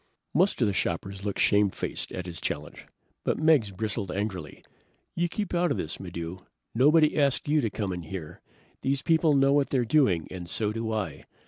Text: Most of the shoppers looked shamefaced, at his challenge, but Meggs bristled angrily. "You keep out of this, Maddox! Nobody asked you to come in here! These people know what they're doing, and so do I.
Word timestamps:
Most 0.33 0.59
of 0.63 0.67
the 0.67 0.73
shoppers 0.73 1.23
looked 1.23 1.37
shamefaced, 1.37 2.11
at 2.11 2.25
his 2.25 2.41
challenge, 2.41 2.87
but 3.23 3.37
Meggs 3.37 3.69
bristled 3.69 4.11
angrily. 4.11 4.63
"You 5.13 5.29
keep 5.29 5.53
out 5.53 5.69
of 5.69 5.77
this, 5.77 5.99
Maddox! 5.99 6.41
Nobody 6.73 7.15
asked 7.15 7.47
you 7.47 7.61
to 7.61 7.69
come 7.69 7.93
in 7.93 8.01
here! 8.01 8.41
These 8.81 9.03
people 9.03 9.35
know 9.35 9.53
what 9.53 9.69
they're 9.69 9.85
doing, 9.85 10.27
and 10.31 10.49
so 10.49 10.73
do 10.73 10.91
I. 10.91 11.25